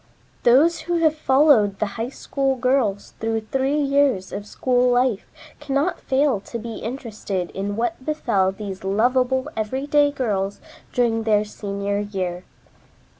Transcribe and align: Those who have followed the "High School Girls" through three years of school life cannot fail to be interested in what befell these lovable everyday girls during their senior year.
Those 0.41 0.79
who 0.89 0.97
have 0.97 1.13
followed 1.15 1.77
the 1.77 1.85
"High 1.93 2.09
School 2.09 2.55
Girls" 2.55 3.13
through 3.19 3.41
three 3.41 3.79
years 3.79 4.33
of 4.33 4.47
school 4.47 4.91
life 4.91 5.31
cannot 5.59 5.99
fail 5.99 6.39
to 6.39 6.57
be 6.57 6.77
interested 6.77 7.51
in 7.51 7.75
what 7.75 8.03
befell 8.03 8.51
these 8.51 8.83
lovable 8.83 9.47
everyday 9.55 10.09
girls 10.09 10.59
during 10.91 11.21
their 11.21 11.45
senior 11.45 11.99
year. 11.99 12.45